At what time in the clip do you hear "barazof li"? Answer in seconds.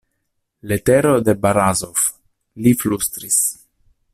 1.43-2.73